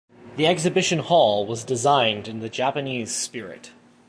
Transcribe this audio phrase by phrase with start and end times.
[0.35, 3.71] The exhibition hall was designed in the Japanese spirit.